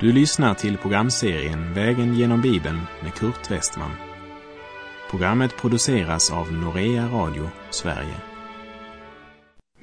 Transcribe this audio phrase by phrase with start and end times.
[0.00, 3.90] Du lyssnar till programserien Vägen genom Bibeln med Kurt Westman.
[5.10, 8.14] Programmet produceras av Norea Radio Sverige.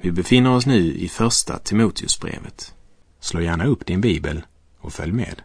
[0.00, 2.74] Vi befinner oss nu i Första Timoteusbrevet.
[3.20, 4.42] Slå gärna upp din bibel
[4.80, 5.42] och följ med.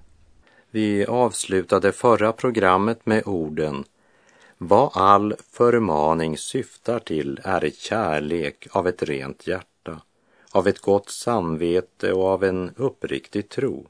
[0.71, 3.83] Vi avslutade förra programmet med orden
[4.57, 10.01] Vad all förmaning syftar till är kärlek av ett rent hjärta,
[10.51, 13.87] av ett gott samvete och av en uppriktig tro.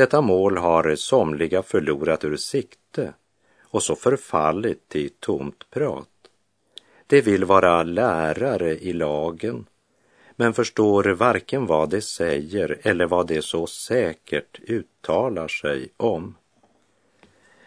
[0.00, 3.14] Detta mål har somliga förlorat ur sikte
[3.62, 6.08] och så förfallit till tomt prat.
[7.06, 9.66] De vill vara lärare i lagen,
[10.36, 16.34] men förstår varken vad de säger eller vad de så säkert uttalar sig om.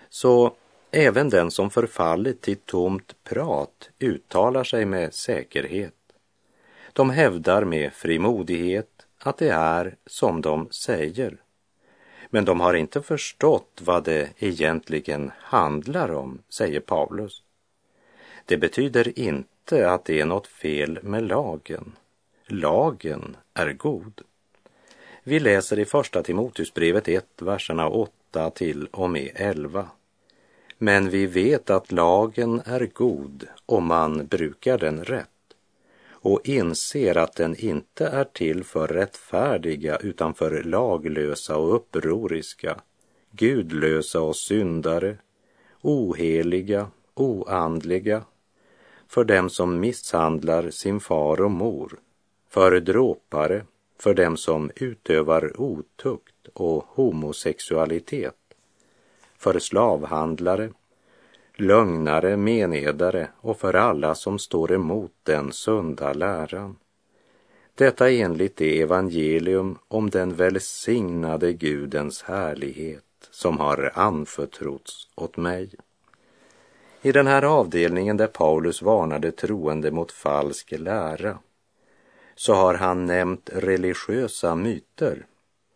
[0.09, 0.53] Så
[0.91, 5.93] även den som förfallit till tomt prat uttalar sig med säkerhet.
[6.93, 11.42] De hävdar med frimodighet att det är som de säger.
[12.33, 17.41] Men de har inte förstått vad det egentligen handlar om, säger Paulus.
[18.45, 21.91] Det betyder inte att det är något fel med lagen.
[22.45, 24.21] Lagen är god.
[25.23, 29.87] Vi läser i Första Timoteusbrevet 1, verserna 8 till och med 11.
[30.77, 35.29] Men vi vet att lagen är god om man brukar den rätt
[36.23, 42.81] och inser att den inte är till för rättfärdiga utan för laglösa och upproriska,
[43.31, 45.17] gudlösa och syndare,
[45.81, 48.23] oheliga, oandliga,
[49.07, 51.99] för dem som misshandlar sin far och mor,
[52.49, 53.65] för dråpare,
[53.99, 58.35] för dem som utövar otukt och homosexualitet,
[59.37, 60.69] för slavhandlare,
[61.63, 66.75] lögnare, menedare och för alla som står emot den sunda läran.
[67.75, 75.69] Detta enligt det evangelium om den välsignade Gudens härlighet som har anförtrotts åt mig.
[77.01, 81.37] I den här avdelningen där Paulus varnade troende mot falsk lära
[82.35, 85.25] så har han nämnt religiösa myter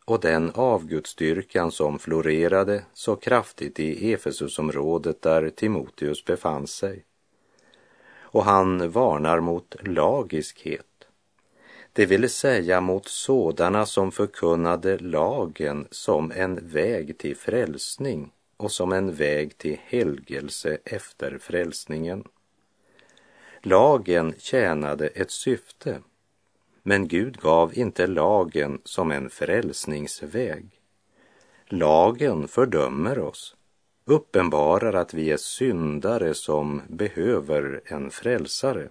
[0.07, 7.05] och den avgudsdyrkan som florerade så kraftigt i Efesusområdet där Timoteus befann sig.
[8.15, 10.85] Och han varnar mot lagiskhet,
[11.93, 18.91] det vill säga mot sådana som förkunnade lagen som en väg till frälsning och som
[18.91, 22.23] en väg till helgelse efter frälsningen.
[23.61, 26.01] Lagen tjänade ett syfte
[26.87, 30.65] men Gud gav inte lagen som en frälsningsväg.
[31.65, 33.55] Lagen fördömer oss,
[34.05, 38.89] uppenbarar att vi är syndare som behöver en frälsare.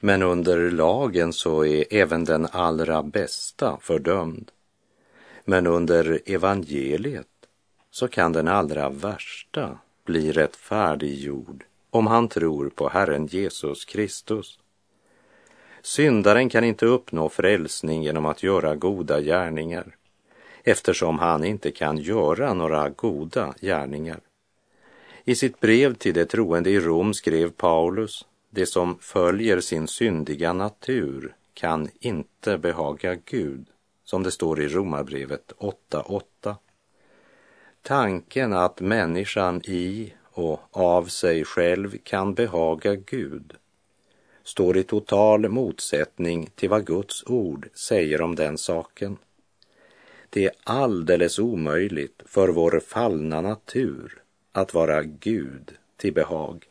[0.00, 4.50] Men under lagen så är även den allra bästa fördömd.
[5.44, 7.46] Men under evangeliet
[7.90, 14.58] så kan den allra värsta bli rättfärdiggjord om han tror på Herren Jesus Kristus.
[15.82, 19.96] Syndaren kan inte uppnå frälsning genom att göra goda gärningar
[20.64, 24.20] eftersom han inte kan göra några goda gärningar.
[25.24, 30.52] I sitt brev till de troende i Rom skrev Paulus, det som följer sin syndiga
[30.52, 33.66] natur kan inte behaga Gud,
[34.04, 36.54] som det står i Romarbrevet 8.8.
[37.82, 43.56] Tanken att människan i och av sig själv kan behaga Gud
[44.44, 49.16] står i total motsättning till vad Guds ord säger om den saken.
[50.30, 56.66] Det är alldeles omöjligt för vår fallna natur att vara Gud till behag.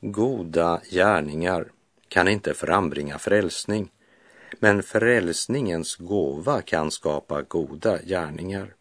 [0.00, 1.72] Goda gärningar
[2.08, 3.90] kan inte frambringa frälsning,
[4.60, 8.74] men frälsningens gåva kan skapa goda gärningar.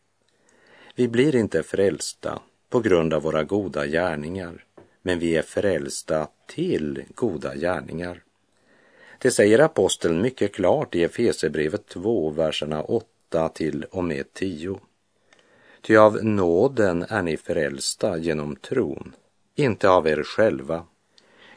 [0.96, 4.66] Vi blir inte frälsta på grund av våra goda gärningar,
[5.02, 8.24] men vi är frälsta till goda gärningar.
[9.18, 14.80] Det säger aposteln mycket klart i Efesebrevet 2, verserna 8 till och med 10.
[15.82, 19.16] Ty av nåden är ni frälsta genom tron,
[19.56, 20.86] inte av er själva.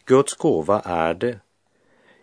[0.05, 1.39] Guds gåva är det,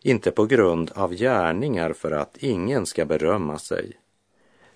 [0.01, 3.91] inte på grund av gärningar för att ingen ska berömma sig.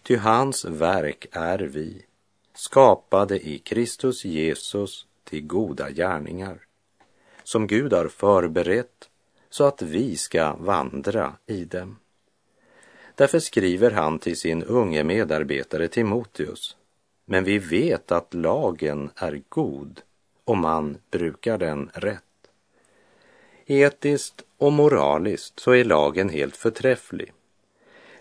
[0.04, 2.06] Ty hans verk är vi,
[2.54, 6.60] skapade i Kristus Jesus till goda gärningar
[7.44, 9.10] som Gud har förberett
[9.50, 11.98] så att vi ska vandra i dem.
[13.16, 16.78] Därför skriver han till sin unge medarbetare Timoteus,
[17.26, 20.02] men vi vet att lagen är god
[20.44, 22.22] om man brukar den rätt.
[23.66, 27.34] Etiskt och moraliskt så är lagen helt förträfflig.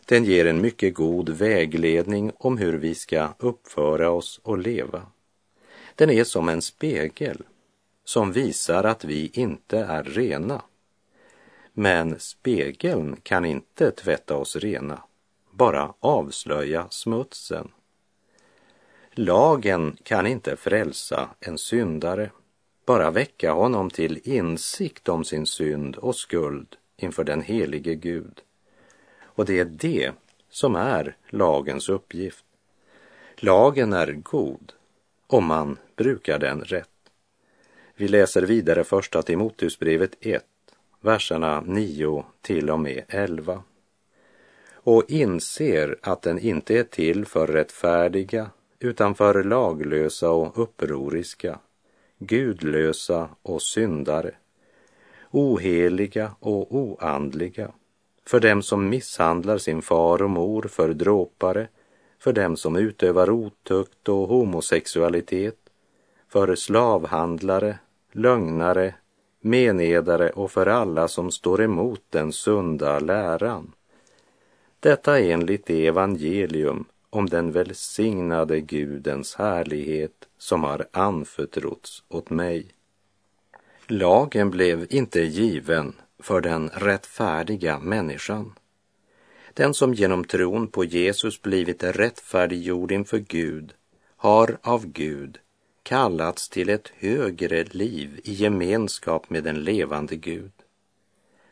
[0.05, 5.07] Den ger en mycket god vägledning om hur vi ska uppföra oss och leva.
[5.95, 7.43] Den är som en spegel
[8.05, 10.63] som visar att vi inte är rena.
[11.73, 15.03] Men spegeln kan inte tvätta oss rena,
[15.51, 17.69] bara avslöja smutsen.
[19.11, 22.31] Lagen kan inte frälsa en syndare,
[22.87, 28.41] bara väcka honom till insikt om sin synd och skuld inför den helige Gud.
[29.23, 30.13] Och det är det
[30.51, 32.45] som är lagens uppgift.
[33.37, 34.73] Lagen är god
[35.35, 36.89] om man brukar den rätt.
[37.97, 40.45] Vi läser vidare första Timoteusbrevet 1,
[41.01, 43.63] verserna 9 till och med 11.
[44.73, 51.59] Och inser att den inte är till för rättfärdiga utan för laglösa och upproriska,
[52.19, 54.35] gudlösa och syndare,
[55.31, 57.73] oheliga och oandliga,
[58.27, 61.69] för dem som misshandlar sin far och mor, för dråpare,
[62.25, 65.59] för dem som utövar otukt och homosexualitet,
[66.29, 67.79] för slavhandlare,
[68.13, 68.95] lögnare,
[69.41, 73.73] menedare och för alla som står emot den sunda läran.
[74.81, 82.67] Detta enligt det evangelium om den välsignade Gudens härlighet som har anförtrotts åt mig.
[83.87, 88.53] Lagen blev inte given för den rättfärdiga människan.
[89.55, 93.73] Den som genom tron på Jesus blivit rättfärdiggjord inför Gud
[94.17, 95.39] har av Gud
[95.83, 100.53] kallats till ett högre liv i gemenskap med den levande Gud.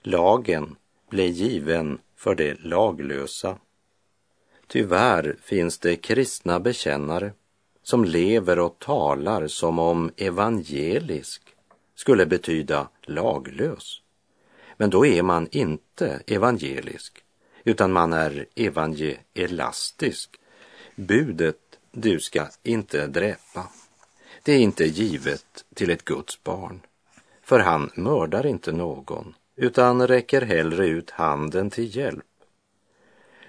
[0.02, 0.76] Lagen
[1.10, 3.58] blev given för det laglösa.
[4.66, 7.32] Tyvärr finns det kristna bekännare
[7.82, 11.42] som lever och talar som om evangelisk
[11.94, 14.00] skulle betyda laglös.
[14.76, 17.24] Men då är man inte evangelisk,
[17.64, 20.40] utan man är evangelastisk.
[20.94, 21.56] Budet,
[21.92, 23.66] du ska inte dräpa,
[24.42, 26.80] det är inte givet till ett Guds barn,
[27.42, 32.24] för han mördar inte någon, utan räcker hellre ut handen till hjälp.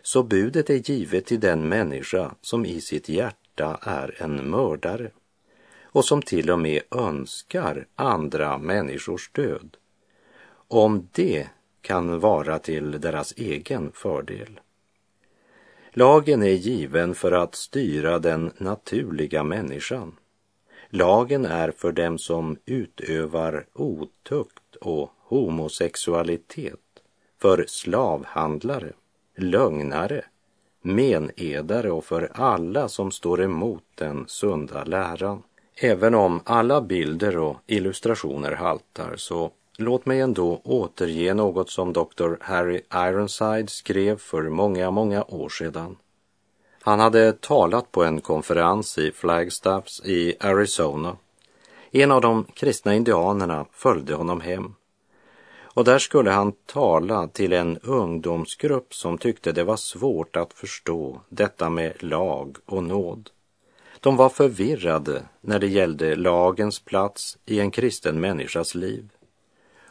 [0.02, 5.12] Så budet är givet till den människa som i sitt hjärta är en mördare
[5.82, 9.78] och som till och med önskar andra människors död.
[10.68, 11.48] Om det
[11.84, 14.60] kan vara till deras egen fördel.
[15.92, 20.16] Lagen är given för att styra den naturliga människan.
[20.90, 26.80] Lagen är för dem som utövar otukt och homosexualitet,
[27.42, 28.94] för slavhandlare,
[29.36, 30.26] lögnare,
[30.82, 35.44] menedare och för alla som står emot den sunda läran.
[35.76, 42.34] Även om alla bilder och illustrationer haltar så låt mig ändå återge något som Dr.
[42.42, 45.96] Harry Ironside skrev för många, många år sedan.
[46.82, 51.18] Han hade talat på en konferens i Flagstaffs i Arizona.
[51.92, 54.76] En av de kristna indianerna följde honom hem
[55.74, 61.22] och där skulle han tala till en ungdomsgrupp som tyckte det var svårt att förstå
[61.30, 63.30] detta med lag och nåd.
[64.00, 69.10] De var förvirrade när det gällde lagens plats i en kristen människas liv.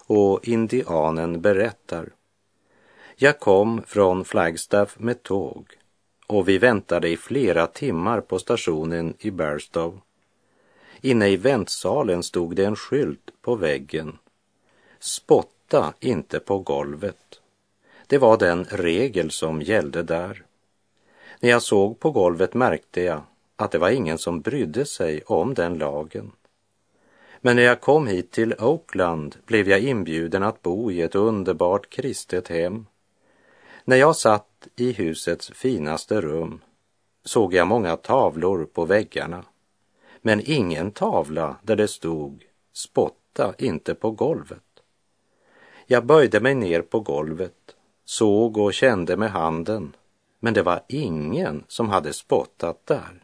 [0.06, 2.09] Och indianen berättar.
[3.16, 5.66] Jag kom från Flagstaff med tåg
[6.26, 10.00] och vi väntade i flera timmar på stationen i Barstow.
[11.00, 14.18] Inne i väntsalen stod det en skylt på väggen.
[14.99, 17.40] Spotta inte på golvet.
[18.06, 20.44] Det var den regel som gällde där.
[21.40, 23.23] När jag såg på golvet märkte jag
[23.56, 26.32] att det var ingen som brydde sig om den lagen.
[27.44, 31.90] Men när jag kom hit till Oakland blev jag inbjuden att bo i ett underbart
[31.90, 32.87] kristet hem.
[33.84, 36.61] När jag satt i husets finaste rum
[37.25, 39.44] såg jag många tavlor på väggarna,
[40.20, 44.62] men ingen tavla där det stod spotta inte på golvet.
[45.87, 49.96] Jag böjde mig ner på golvet, såg och kände med handen,
[50.40, 53.22] men det var ingen som hade spottat där.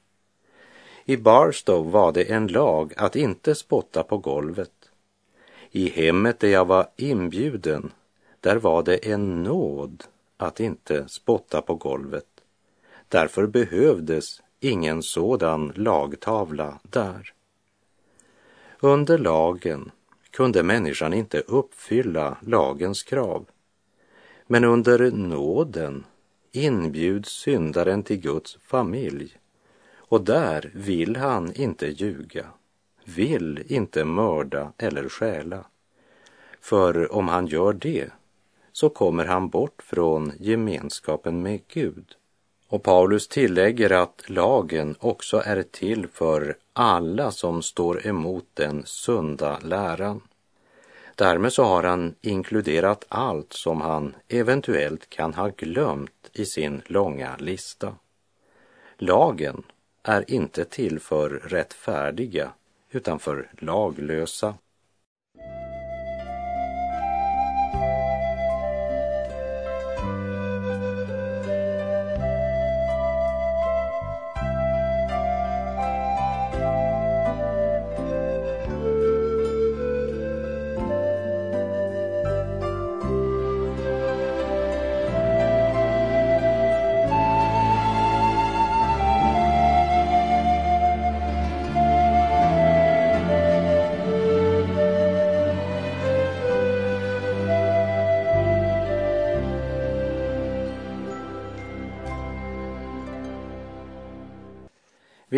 [1.10, 4.90] I Barstow var det en lag att inte spotta på golvet.
[5.70, 7.92] I hemmet där jag var inbjuden,
[8.40, 10.04] där var det en nåd
[10.36, 12.26] att inte spotta på golvet.
[13.08, 17.32] Därför behövdes ingen sådan lagtavla där.
[18.80, 19.90] Under lagen
[20.30, 23.46] kunde människan inte uppfylla lagens krav.
[24.46, 26.04] Men under nåden
[26.52, 29.38] inbjuds syndaren till Guds familj
[30.08, 32.46] och där vill han inte ljuga,
[33.04, 35.64] vill inte mörda eller stjäla.
[36.60, 38.10] För om han gör det
[38.72, 42.14] så kommer han bort från gemenskapen med Gud.
[42.68, 49.58] Och Paulus tillägger att lagen också är till för alla som står emot den sunda
[49.58, 50.20] läran.
[51.14, 57.36] Därmed så har han inkluderat allt som han eventuellt kan ha glömt i sin långa
[57.38, 57.94] lista.
[58.96, 59.62] Lagen
[60.08, 62.52] är inte till för rättfärdiga
[62.90, 64.54] utan för laglösa.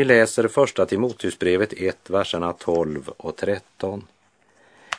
[0.00, 4.06] Vi läser första Timoteusbrevet 1, verserna 12 och 13.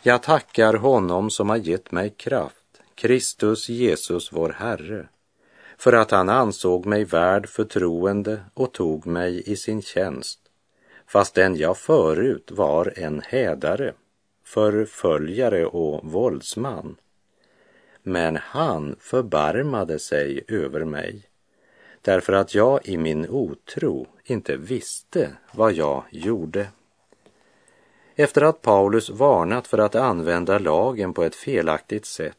[0.04, 5.08] Jag tackar honom som har gett mig kraft, Kristus Jesus vår Herre,
[5.78, 10.40] för att han ansåg mig värd förtroende och tog mig i sin tjänst,
[11.08, 13.94] fastän jag förut var en hädare,
[14.46, 16.96] förföljare och våldsman.
[18.04, 21.31] Men han förbarmade sig över mig
[22.02, 26.68] därför att jag i min otro inte visste vad jag gjorde.
[28.16, 32.38] Efter att Paulus varnat för att använda lagen på ett felaktigt sätt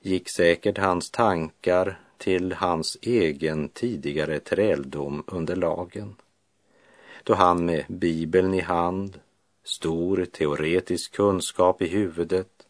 [0.00, 6.16] gick säkert hans tankar till hans egen tidigare träldom under lagen.
[7.24, 9.20] Då han med Bibeln i hand,
[9.64, 12.66] stor teoretisk kunskap i huvudet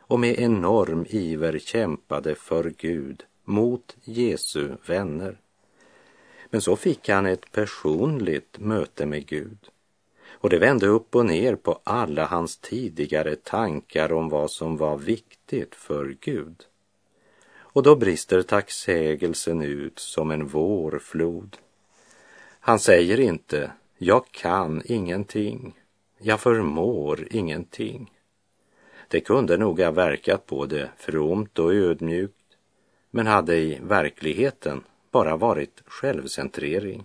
[0.00, 5.38] och med enorm iver kämpade för Gud mot Jesu vänner.
[6.54, 9.58] Men så fick han ett personligt möte med Gud.
[10.28, 14.96] Och det vände upp och ner på alla hans tidigare tankar om vad som var
[14.96, 16.64] viktigt för Gud.
[17.56, 21.56] Och då brister tacksägelsen ut som en vårflod.
[22.60, 25.80] Han säger inte, jag kan ingenting,
[26.18, 28.12] jag förmår ingenting.
[29.08, 32.56] Det kunde nog ha verkat både fromt och ödmjukt,
[33.10, 34.84] men hade i verkligheten
[35.14, 37.04] bara varit självcentrering.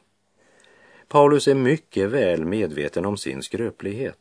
[1.08, 4.20] Paulus är mycket väl medveten om sin skröplighet,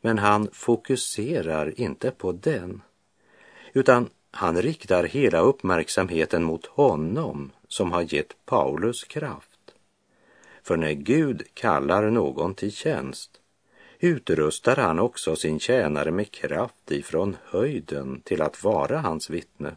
[0.00, 2.82] men han fokuserar inte på den,
[3.72, 9.74] utan han riktar hela uppmärksamheten mot honom som har gett Paulus kraft.
[10.62, 13.30] För när Gud kallar någon till tjänst
[13.98, 19.74] utrustar han också sin tjänare med kraft ifrån höjden till att vara hans vittne.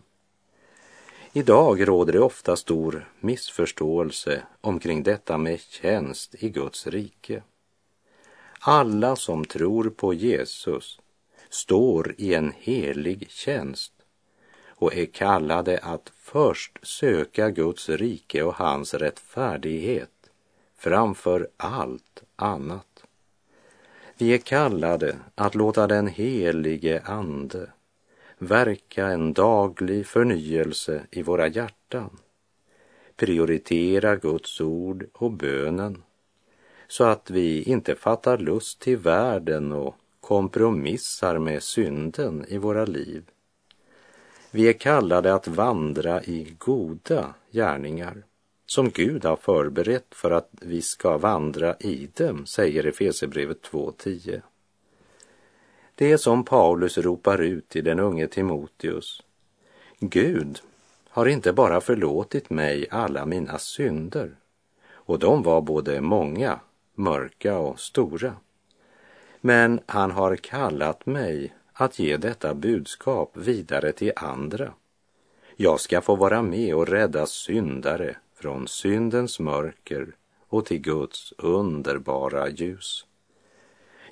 [1.33, 7.43] Idag råder det ofta stor missförståelse omkring detta med tjänst i Guds rike.
[8.59, 10.99] Alla som tror på Jesus
[11.49, 13.93] står i en helig tjänst
[14.67, 20.29] och är kallade att först söka Guds rike och hans rättfärdighet
[20.77, 23.03] framför allt annat.
[24.17, 27.69] Vi är kallade att låta den helige Ande
[28.39, 32.17] verka en daglig förnyelse i våra hjärtan.
[33.15, 36.03] Prioritera Guds ord och bönen
[36.87, 43.23] så att vi inte fattar lust till världen och kompromissar med synden i våra liv.
[44.51, 48.23] Vi är kallade att vandra i goda gärningar
[48.65, 54.41] som Gud har förberett för att vi ska vandra i dem, säger Efesierbrevet 2.10.
[55.99, 59.23] Det som Paulus ropar ut till den unge Timoteus.
[59.99, 60.61] Gud
[61.09, 64.35] har inte bara förlåtit mig alla mina synder,
[64.91, 66.59] och de var både många,
[66.95, 68.33] mörka och stora.
[69.41, 74.73] Men han har kallat mig att ge detta budskap vidare till andra.
[75.55, 80.07] Jag ska få vara med och rädda syndare från syndens mörker
[80.47, 83.05] och till Guds underbara ljus.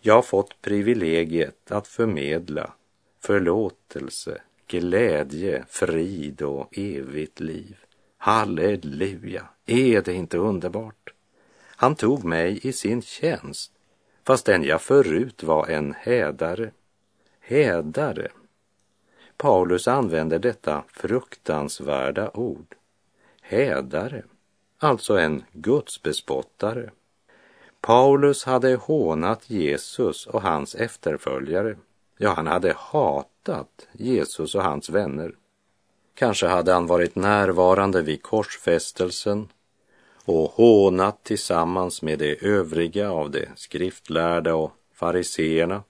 [0.01, 2.73] Jag har fått privilegiet att förmedla
[3.19, 7.77] förlåtelse, glädje, frid och evigt liv.
[8.17, 11.13] Halleluja, är det inte underbart?
[11.59, 13.71] Han tog mig i sin tjänst,
[14.23, 16.71] fastän jag förut var en hädare.
[17.39, 18.27] Hädare.
[19.37, 22.75] Paulus använder detta fruktansvärda ord.
[23.41, 24.23] Hädare,
[24.77, 26.91] alltså en gudsbespottare.
[27.87, 31.75] Paulus hade hånat Jesus och hans efterföljare.
[32.17, 35.31] Ja, han hade hatat Jesus och hans vänner.
[36.15, 39.47] Kanske hade han varit närvarande vid korsfästelsen
[40.25, 45.83] och hånat tillsammans med de övriga av de skriftlärda och fariseerna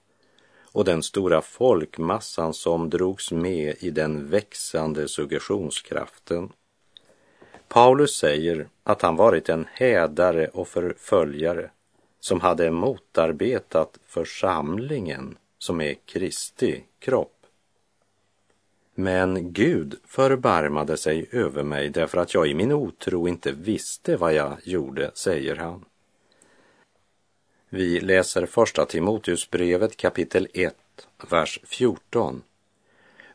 [0.72, 6.52] och den stora folkmassan som drogs med i den växande suggestionskraften.
[7.68, 11.70] Paulus säger att han varit en hädare och förföljare
[12.20, 17.34] som hade motarbetat församlingen som är Kristi kropp.
[18.94, 24.34] Men Gud förbarmade sig över mig därför att jag i min otro inte visste vad
[24.34, 25.84] jag gjorde, säger han.
[27.68, 30.74] Vi läser första Timoteusbrevet kapitel 1,
[31.30, 32.42] vers 14.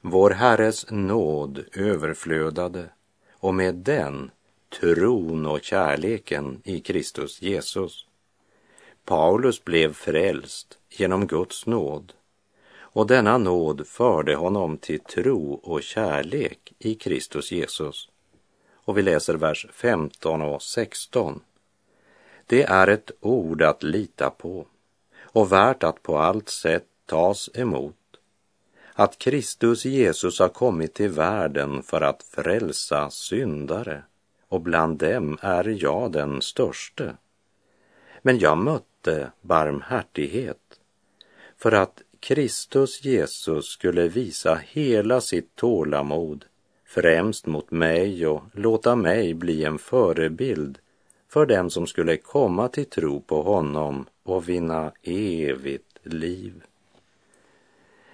[0.02, 2.90] Vår Herres nåd överflödade
[3.32, 4.32] och med den
[4.80, 8.08] tron och kärleken i Kristus Jesus.
[9.06, 12.14] Paulus blev frälst genom Guds nåd
[12.94, 18.10] och denna nåd förde honom till tro och kärlek i Kristus Jesus.
[18.74, 21.42] Och vi läser vers 15 och 16.
[22.46, 24.68] Det är ett ord att lita på
[25.22, 27.96] och värt att på allt sätt tas emot.
[28.94, 34.04] Att Kristus Jesus har kommit till världen för att frälsa syndare
[34.48, 37.16] och bland dem är jag den störste.
[38.26, 40.80] Men jag mötte barmhärtighet
[41.58, 46.46] för att Kristus Jesus skulle visa hela sitt tålamod
[46.86, 50.80] främst mot mig och låta mig bli en förebild
[51.30, 56.64] för dem som skulle komma till tro på honom och vinna evigt liv.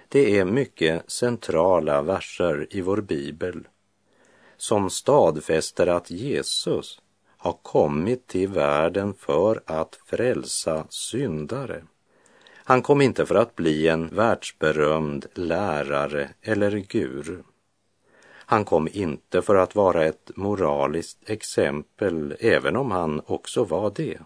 [0.08, 3.68] Det är mycket centrala verser i vår bibel
[4.56, 7.00] som stadfäster att Jesus
[7.42, 11.84] har kommit till världen för att frälsa syndare.
[12.54, 17.42] Han kom inte för att bli en världsberömd lärare eller guru.
[18.28, 24.18] Han kom inte för att vara ett moraliskt exempel, även om han också var det.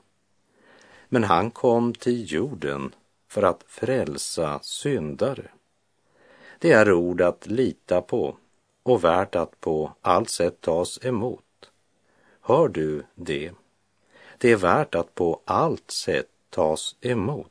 [1.09, 2.95] Men han kom till jorden
[3.29, 5.51] för att frälsa syndare.
[6.59, 8.37] Det är ord att lita på
[8.83, 11.44] och värt att på allt sätt tas emot.
[12.47, 13.51] Hör du det?
[14.39, 17.51] Det är värt att på allt sätt tas emot.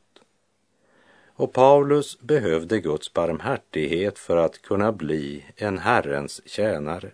[1.26, 7.10] Och Paulus behövde Guds barmhärtighet för att kunna bli en Herrens tjänare.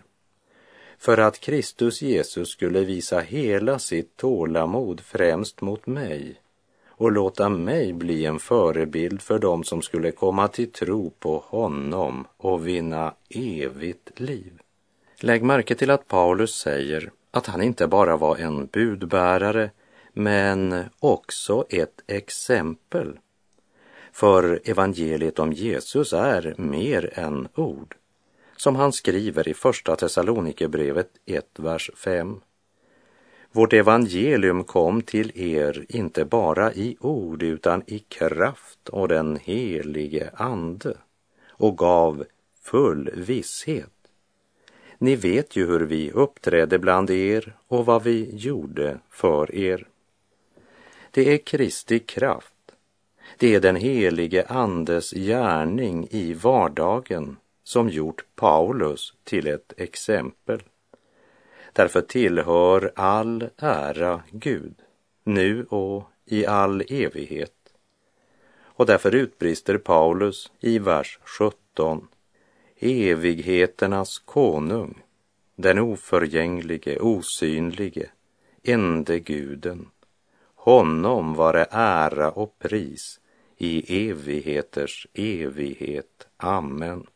[0.97, 6.41] För att Kristus Jesus skulle visa hela sitt tålamod främst mot mig
[6.87, 12.27] och låta mig bli en förebild för dem som skulle komma till tro på honom
[12.37, 14.59] och vinna evigt liv.
[15.19, 19.69] Lägg märke till att Paulus säger att han inte bara var en budbärare
[20.13, 23.19] men också ett exempel
[24.11, 27.95] för evangeliet om Jesus är mer än ord.
[28.57, 32.41] Som han skriver i Första Thessalonikerbrevet 1, vers 5.
[33.51, 40.29] Vårt evangelium kom till er inte bara i ord utan i kraft och den helige
[40.33, 40.97] Ande
[41.49, 42.25] och gav
[42.61, 44.00] full visshet.
[45.01, 49.87] Ni vet ju hur vi uppträdde bland er och vad vi gjorde för er.
[51.11, 52.53] Det är Kristi kraft
[53.37, 60.63] det är den helige Andes gärning i vardagen som gjort Paulus till ett exempel.
[61.73, 64.75] Därför tillhör all ära Gud,
[65.23, 67.53] nu och i all evighet.
[68.61, 72.07] Och därför utbrister Paulus i vers 17.
[72.83, 75.01] Evigheternas konung,
[75.55, 78.09] den oförgänglige, osynlige,
[78.63, 79.87] ende guden.
[80.55, 83.19] Honom vare ära och pris
[83.57, 86.27] i evigheters evighet.
[86.37, 87.07] Amen.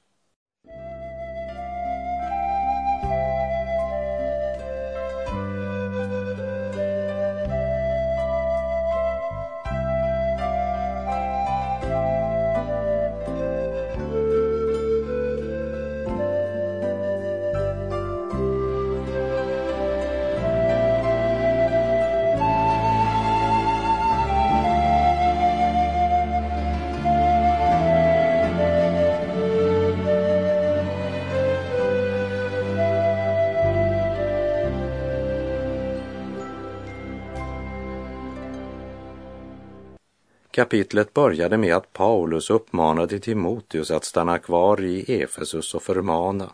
[40.55, 46.49] Kapitlet började med att Paulus uppmanade Timoteus att stanna kvar i Efesus och förmana.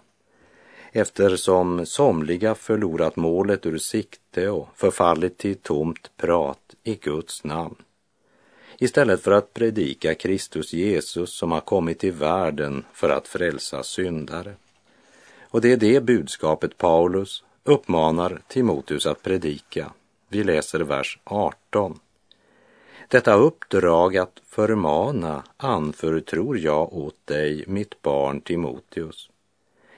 [0.92, 7.76] Eftersom somliga förlorat målet ur sikte och förfallit till tomt prat i Guds namn.
[8.78, 14.54] Istället för att predika Kristus Jesus som har kommit till världen för att frälsa syndare.
[15.42, 19.92] Och det är det budskapet Paulus uppmanar Timoteus att predika.
[20.30, 22.00] Vi läser vers 18.
[23.12, 29.30] Detta uppdrag att förmana anförtror jag åt dig, mitt barn Timoteus,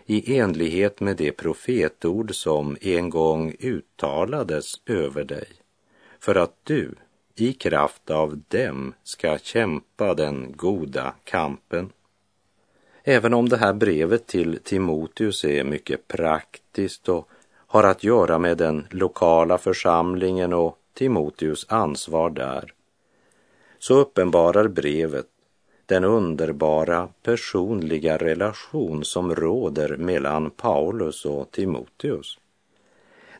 [0.05, 5.47] i enlighet med det profetord som en gång uttalades över dig,
[6.19, 6.95] för att du
[7.35, 11.89] i kraft av dem ska kämpa den goda kampen.
[13.03, 18.57] Även om det här brevet till Timoteus är mycket praktiskt och har att göra med
[18.57, 22.73] den lokala församlingen och Timoteus ansvar där,
[23.83, 25.27] så uppenbarar brevet
[25.85, 32.39] den underbara personliga relation som råder mellan Paulus och Timoteus.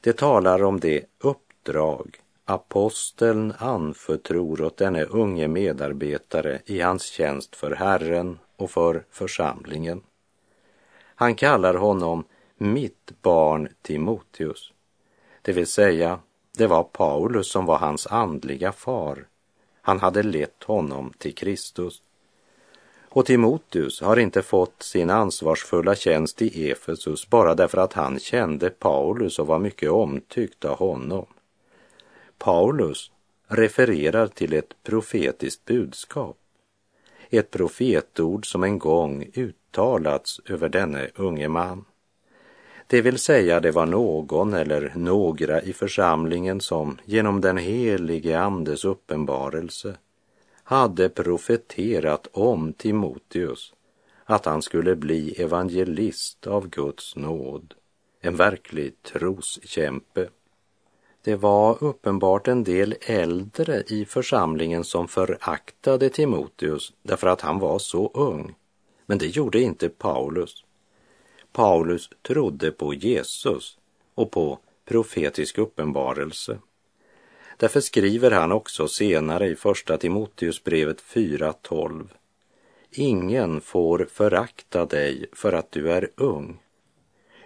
[0.01, 7.71] Det talar om det uppdrag aposteln anförtror åt denne unge medarbetare i hans tjänst för
[7.71, 10.01] Herren och för församlingen.
[11.15, 12.23] Han kallar honom
[12.57, 14.73] mitt barn Timoteus,
[15.41, 16.19] det vill säga
[16.57, 19.27] det var Paulus som var hans andliga far.
[19.85, 22.01] Han hade lett honom till Kristus.
[23.09, 28.69] Och Timoteus har inte fått sin ansvarsfulla tjänst i Efesus bara därför att han kände
[28.69, 31.25] Paulus och var mycket omtyckt av honom.
[32.37, 33.11] Paulus
[33.47, 36.37] refererar till ett profetiskt budskap.
[37.29, 41.85] Ett profetord som en gång uttalats över denne unge man.
[42.93, 48.85] Det vill säga, det var någon eller några i församlingen som genom den helige Andes
[48.85, 49.95] uppenbarelse
[50.63, 53.73] hade profeterat om Timoteus
[54.25, 57.73] att han skulle bli evangelist av Guds nåd,
[58.21, 60.29] en verklig troskämpe.
[61.23, 67.79] Det var uppenbart en del äldre i församlingen som föraktade Timoteus därför att han var
[67.79, 68.55] så ung.
[69.05, 70.63] Men det gjorde inte Paulus.
[71.53, 73.77] Paulus trodde på Jesus
[74.15, 76.59] och på profetisk uppenbarelse.
[77.57, 82.07] Därför skriver han också senare i Första Timoteusbrevet 4.12.
[82.91, 86.59] Ingen får förakta dig för att du är ung,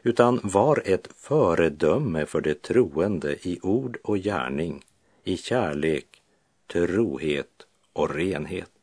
[0.04, 4.86] utan var ett föredöme för de troende i ord och gärning,
[5.24, 6.22] i kärlek,
[6.67, 8.76] trohet och renhet.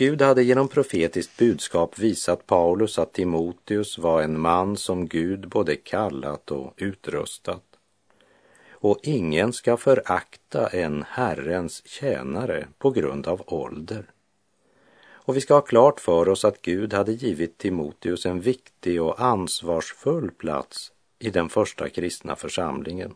[0.00, 5.76] Gud hade genom profetiskt budskap visat Paulus att Timoteus var en man som Gud både
[5.76, 7.64] kallat och utrustat.
[8.70, 14.04] Och ingen ska förakta en Herrens tjänare på grund av ålder.
[15.08, 19.20] Och vi ska ha klart för oss att Gud hade givit Timoteus en viktig och
[19.20, 23.14] ansvarsfull plats i den första kristna församlingen.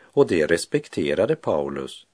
[0.00, 2.06] Och det respekterade Paulus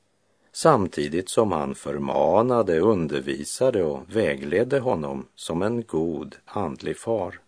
[0.52, 7.40] samtidigt som han förmanade, undervisade och vägledde honom som en god andlig far.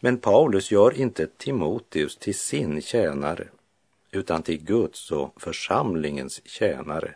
[0.00, 3.48] Men Paulus gör inte Timoteus till sin tjänare
[4.10, 7.14] utan till Guds och församlingens tjänare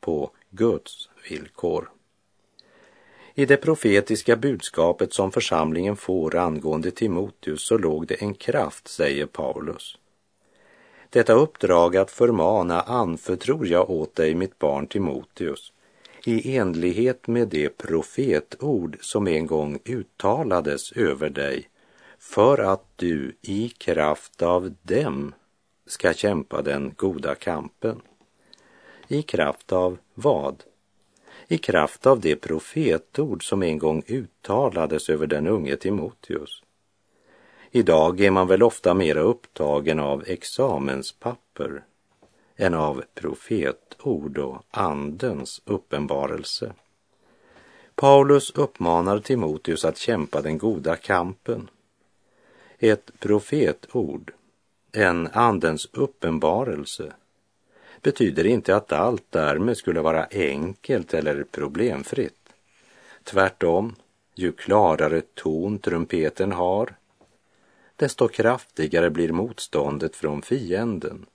[0.00, 1.90] på Guds villkor.
[3.34, 9.26] I det profetiska budskapet som församlingen får angående Timoteus så låg det en kraft, säger
[9.26, 9.98] Paulus.
[11.10, 15.72] Detta uppdrag att förmana anförtror jag åt dig, mitt barn Timoteus,
[16.24, 21.68] i enlighet med det profetord som en gång uttalades över dig,
[22.18, 25.34] för att du i kraft av dem
[25.86, 28.00] ska kämpa den goda kampen.
[29.08, 30.62] I kraft av vad?
[31.48, 36.62] i kraft av det profetord som en gång uttalades över den unge Timoteus.
[37.76, 41.84] Idag är man väl ofta mera upptagen av examenspapper
[42.56, 46.72] än av profetord och andens uppenbarelse.
[47.94, 51.70] Paulus uppmanar Timoteus att kämpa den goda kampen.
[52.78, 54.32] Ett profetord,
[54.92, 57.12] en andens uppenbarelse,
[58.02, 62.52] betyder inte att allt därmed skulle vara enkelt eller problemfritt.
[63.24, 63.94] Tvärtom,
[64.34, 66.94] ju klarare ton trumpeten har,
[67.96, 71.26] desto kraftigare blir motståndet från fienden.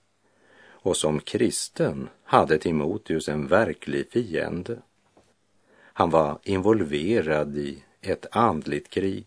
[0.64, 4.78] Och som kristen hade Timoteus en verklig fiende.
[5.92, 9.26] Han var involverad i ett andligt krig.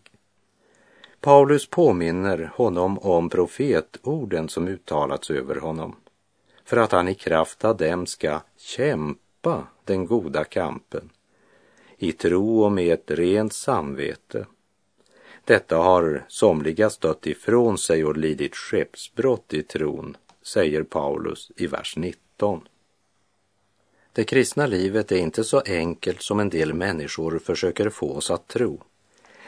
[1.20, 5.96] Paulus påminner honom om profetorden som uttalats över honom
[6.64, 11.10] för att han i kraft av dem ska kämpa den goda kampen
[11.98, 14.46] i tro och med ett rent samvete.
[15.46, 21.96] Detta har somliga stött ifrån sig och lidit skeppsbrott i tron, säger Paulus i vers
[21.96, 22.68] 19.
[24.12, 28.48] Det kristna livet är inte så enkelt som en del människor försöker få oss att
[28.48, 28.82] tro.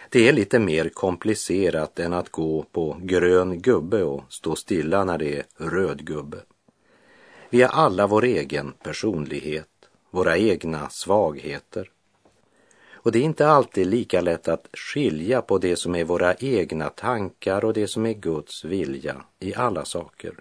[0.09, 5.19] Det är lite mer komplicerat än att gå på grön gubbe och stå stilla när
[5.19, 6.39] det är röd gubbe.
[7.51, 9.69] Vi har alla vår egen personlighet,
[10.11, 11.91] våra egna svagheter.
[13.09, 16.89] Och det är inte alltid lika lätt att skilja på det som är våra egna
[16.89, 20.35] tankar och det som är Guds vilja i alla saker.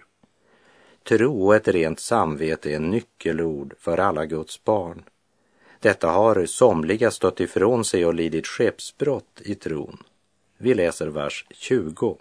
[1.08, 5.02] Tro och ett rent samvete är nyckelord för alla Guds barn.
[5.80, 10.02] Detta har somliga stött ifrån sig och lidit skeppsbrott i tron.
[10.58, 12.16] Vi läser vers 20.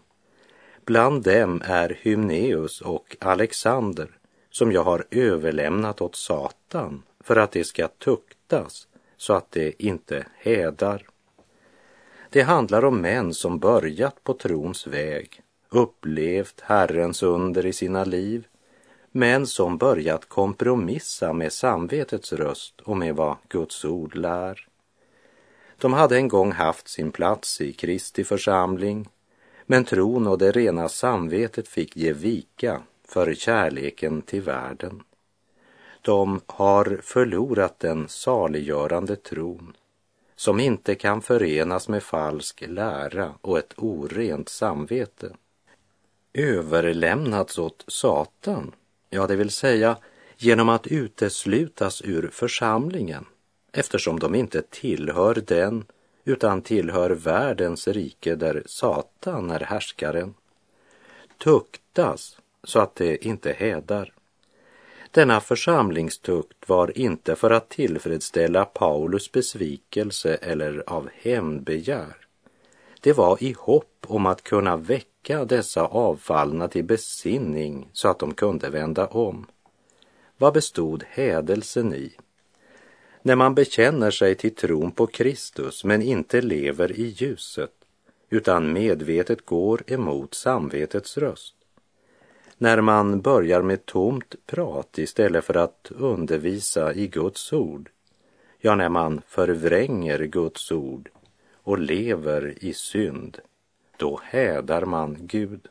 [0.86, 4.10] Bland dem är Hymneus och Alexander
[4.50, 8.87] som jag har överlämnat åt Satan för att de ska tuktas
[9.17, 11.08] så att det inte hädar.
[12.30, 18.47] Det handlar om män som börjat på trons väg, upplevt Herrens under i sina liv,
[19.12, 24.67] men som börjat kompromissa med samvetets röst och med vad Guds ord lär.
[25.77, 29.10] De hade en gång haft sin plats i Kristi församling,
[29.65, 35.03] men tron och det rena samvetet fick ge vika för kärleken till världen.
[36.08, 39.74] De har förlorat den saliggörande tron
[40.36, 45.36] som inte kan förenas med falsk lära och ett orent samvete.
[46.34, 48.72] Överlämnats åt Satan,
[49.10, 49.98] ja, det vill säga
[50.38, 53.26] genom att uteslutas ur församlingen
[53.72, 55.86] eftersom de inte tillhör den
[56.26, 60.34] utan tillhör världens rike där Satan är härskaren.
[61.38, 64.13] Tuktas så att det inte hädar.
[65.12, 72.15] Denna församlingstukt var inte för att tillfredsställa Paulus besvikelse eller av hämndbegär.
[73.02, 78.34] Det var i hopp om att kunna väcka dessa avfallna till besinning så att de
[78.34, 79.46] kunde vända om.
[80.38, 82.12] Vad bestod hädelsen i?
[83.22, 87.72] När man bekänner sig till tron på Kristus men inte lever i ljuset
[88.30, 91.57] utan medvetet går emot samvetets röst
[92.58, 97.89] när man börjar med tomt prat istället för att undervisa i Guds ord.
[98.60, 101.10] Ja, när man förvränger Guds ord
[101.54, 103.39] och lever i synd,
[103.98, 105.67] då hädar man Gud.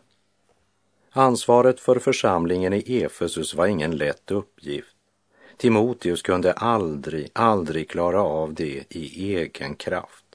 [1.10, 4.96] Ansvaret för församlingen i Efesus var ingen lätt uppgift.
[5.56, 10.25] Timoteus kunde aldrig, aldrig klara av det i egen kraft.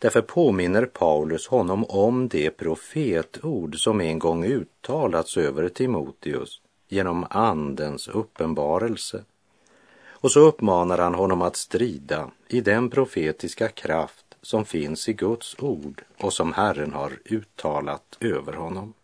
[0.00, 8.08] Därför påminner Paulus honom om det profetord som en gång uttalats över Timoteus genom Andens
[8.08, 9.24] uppenbarelse.
[10.08, 15.56] Och så uppmanar han honom att strida i den profetiska kraft som finns i Guds
[15.58, 18.94] ord och som Herren har uttalat över honom.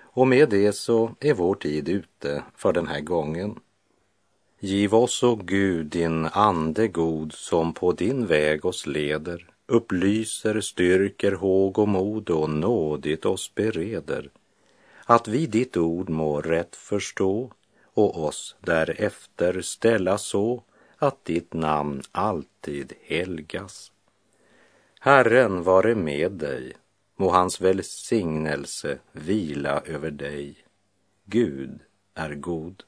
[0.00, 3.58] Och med det så är vår tid ute för den här gången.
[4.60, 11.32] Giv oss, o Gud, din ande god som på din väg oss leder upplyser, styrker
[11.32, 14.30] håg och mod och nådigt oss bereder,
[15.04, 17.52] att vi ditt ord må rätt förstå
[17.84, 20.62] och oss därefter ställa så
[20.96, 23.92] att ditt namn alltid helgas.
[25.00, 26.72] Herren vare med dig,
[27.16, 30.56] må hans välsignelse vila över dig.
[31.24, 31.80] Gud
[32.14, 32.84] är god.